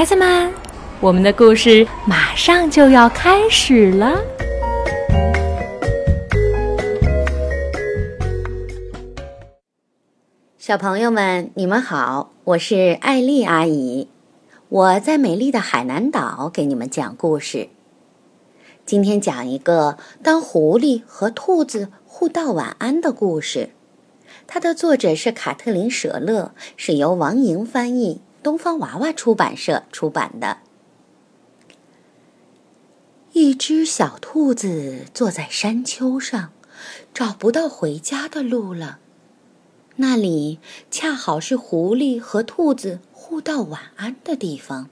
[0.00, 0.50] 孩子们，
[0.98, 4.18] 我们的故事马上就要开始了。
[10.56, 14.08] 小朋友们，你们好，我是艾丽阿姨，
[14.70, 17.68] 我在美丽的海南岛给你们讲故事。
[18.86, 23.68] 今天讲一个当狐狸和兔子互道晚安的故事，
[24.46, 30.58] 它的作者是卡特琳·舍勒，是由王莹翻译，东方娃娃出版社出版的。
[33.32, 36.52] 一只小兔子坐在山丘上，
[37.14, 38.98] 找不到回家的路了。
[39.96, 40.58] 那里
[40.90, 44.88] 恰好是狐狸和兔子互道晚安的地方。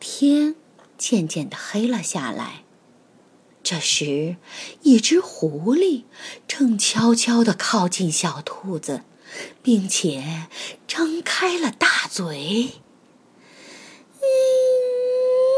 [0.00, 0.56] 天
[0.98, 2.64] 渐渐的黑了下来。
[3.62, 4.36] 这时，
[4.82, 6.04] 一只狐狸
[6.46, 9.02] 正悄悄地靠近小兔子，
[9.62, 10.46] 并且
[10.86, 12.72] 张开了大嘴。
[14.20, 14.24] “嗯，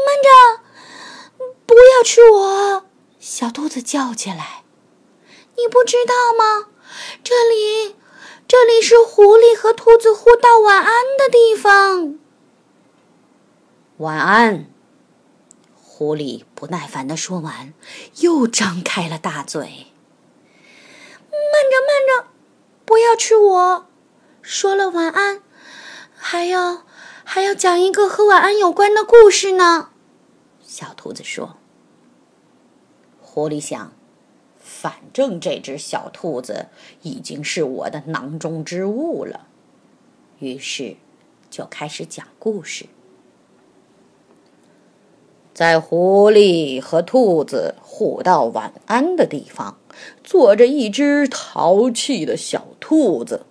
[0.05, 0.63] 慢着，
[1.65, 2.85] 不要吃我！”
[3.19, 4.63] 小兔子叫起来。
[5.57, 6.67] “你不知道吗？”
[7.23, 7.95] 这里，
[8.47, 12.17] 这里是狐狸和兔子互道晚安的地方。
[13.97, 14.71] 晚安，
[15.75, 17.73] 狐狸不耐烦的说完，
[18.21, 19.87] 又张开了大嘴。
[21.31, 22.27] 慢着，慢着，
[22.85, 23.85] 不要吃我！
[24.41, 25.41] 说了晚安，
[26.15, 26.85] 还要
[27.25, 29.89] 还要讲一个和晚安有关的故事呢。
[30.63, 31.57] 小兔子说。
[33.21, 33.91] 狐狸想。
[34.61, 36.67] 反正这只小兔子
[37.01, 39.47] 已经是我的囊中之物了，
[40.37, 40.95] 于是
[41.49, 42.85] 就开始讲故事。
[45.55, 49.78] 在狐狸和兔子互道晚安的地方，
[50.23, 53.45] 坐着一只淘气的小兔子。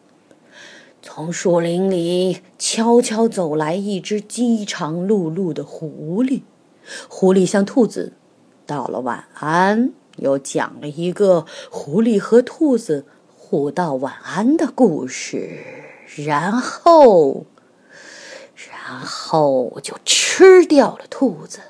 [1.00, 6.42] 从树林里悄悄走来一只饥肠辘辘的狐狸，
[7.08, 8.12] 狐狸向兔子
[8.66, 9.92] 道了晚安。
[10.16, 13.06] 又讲了一个狐狸和兔子
[13.36, 15.60] 互道晚安的故事，
[16.26, 17.46] 然后，
[18.68, 21.60] 然后就吃掉了兔子。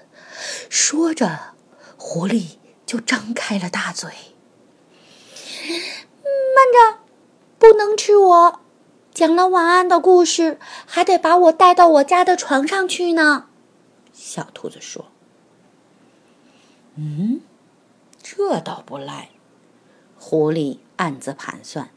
[0.71, 1.39] 说着，
[1.99, 2.53] 狐狸
[2.87, 4.11] 就张开了大嘴。
[5.69, 6.99] 慢着，
[7.59, 8.61] 不能吃我！
[9.13, 13.47] 讲了晚安的故事，还得把我带到我家的床上去呢。
[14.13, 15.07] 小兔子说
[16.97, 17.41] ：“嗯。”
[18.21, 19.31] 这倒不赖，
[20.19, 21.89] 狐狸暗自盘算。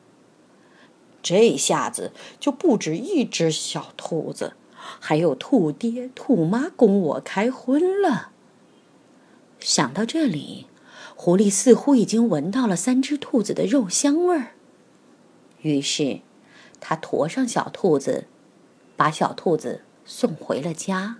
[1.21, 8.31] 这下子就不止一只小兔子，还有兔爹、兔妈供我开荤了。
[9.59, 10.67] 想到这里，
[11.15, 14.51] 狐狸似乎已经闻到了三只兔子的肉香味儿。
[15.61, 16.21] 于是，
[16.79, 18.25] 他驮上小兔子，
[18.95, 21.17] 把小兔子送回了家。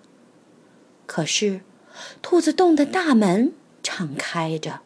[1.06, 1.62] 可是，
[2.22, 3.54] 兔子洞的大门
[3.84, 4.82] 敞开着。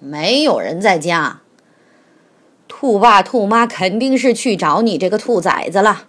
[0.00, 1.40] 没有人在家。
[2.68, 6.08] 兔爸兔妈肯定是去找你这个兔崽子了。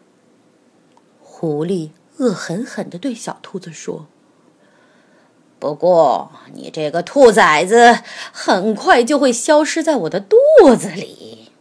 [1.22, 4.08] 狐狸恶狠狠地对小兔子说
[5.60, 8.00] ：“不过，你这个兔崽子
[8.32, 10.38] 很快就会消失在我的肚
[10.76, 11.52] 子里。”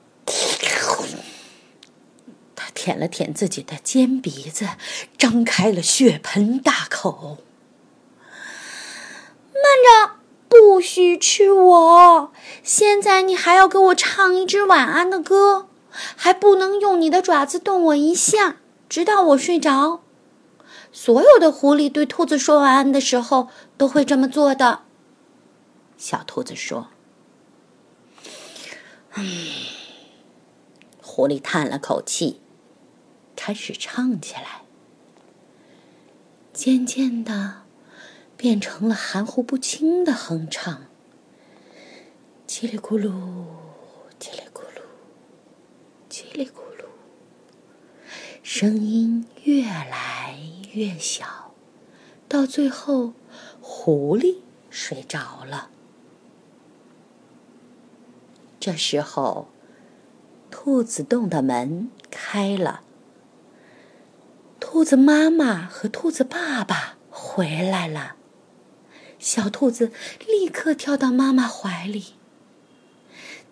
[2.54, 4.69] 他舔了舔自己的尖鼻子，
[5.19, 7.38] 张开了血盆大口。
[9.53, 9.62] 慢
[10.06, 10.19] 着。
[10.50, 12.32] 不许吃我！
[12.62, 15.69] 现在你还要给我唱一支晚安的歌，
[16.16, 18.56] 还不能用你的爪子动我一下，
[18.88, 20.00] 直到我睡着。
[20.93, 24.82] 所有的狐狸对兔子说晚安的时候都会这么做的。
[25.97, 26.88] 小兔子说
[29.12, 29.25] ：“唉。”
[31.03, 32.41] 狐狸叹了口气，
[33.34, 34.62] 开始唱起来。
[36.53, 37.62] 渐渐的。
[38.38, 40.84] 变成了含糊不清的哼唱，
[42.47, 43.10] 叽里咕噜，
[44.21, 44.80] 叽里咕噜，
[46.09, 46.84] 叽里咕噜，
[48.45, 50.17] 声音越来
[50.78, 51.53] 越小，
[52.28, 53.13] 到最后，
[53.60, 54.36] 狐狸
[54.71, 55.71] 睡着了。
[58.60, 59.48] 这时候，
[60.53, 62.83] 兔子洞的门开了，
[64.60, 68.15] 兔子妈妈和兔子爸爸回来了。
[69.19, 69.91] 小兔子
[70.28, 72.15] 立刻跳到妈妈怀里。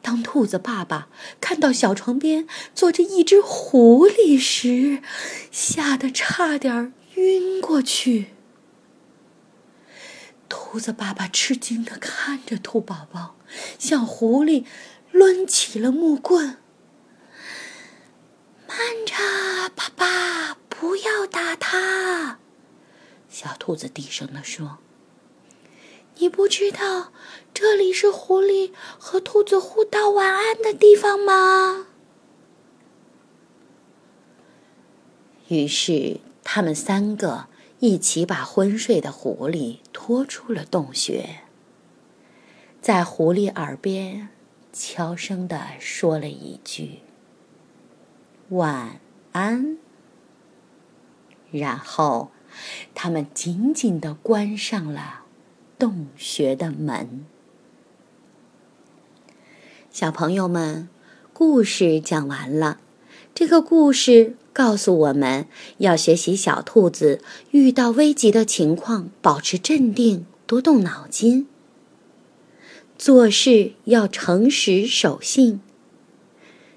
[0.00, 1.08] 当兔子爸爸
[1.40, 5.02] 看到小床边坐着一只狐狸时，
[5.50, 8.26] 吓得差点晕过去。
[10.48, 13.36] 兔子爸爸吃惊的看着兔宝宝，
[13.78, 14.64] 向狐狸
[15.10, 16.58] 抡起了木棍。
[18.68, 19.14] 慢着，
[19.74, 22.38] 爸爸，不要打他！”
[23.28, 24.78] 小兔子低声的说。
[26.18, 27.12] “你不知道
[27.52, 31.86] 这里是狐狸和兔子互道晚安的地方吗？”
[35.48, 37.48] 于是，他们三个
[37.80, 41.40] 一起把昏睡的狐狸拖出了洞穴，
[42.80, 44.28] 在狐狸耳边
[44.72, 47.00] 悄声地说了一句
[48.50, 49.00] ：“晚
[49.32, 49.76] 安。”
[51.50, 52.30] 然后，
[52.94, 55.24] 他们紧紧地关上了
[55.76, 57.26] 洞穴的门。
[59.90, 60.88] 小朋友们，
[61.32, 62.78] 故事讲完了。
[63.34, 64.36] 这个故事。
[64.56, 67.20] 告诉我们要学习小兔子
[67.50, 71.46] 遇到危急的情况保持镇定，多动脑筋。
[72.96, 75.60] 做事要诚实守信，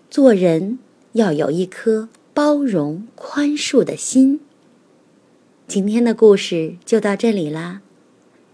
[0.10, 0.78] 做人
[1.14, 4.42] 要有一颗包容宽恕的心。
[5.66, 7.80] 今天的故事就到这里啦，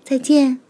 [0.03, 0.64] 再见。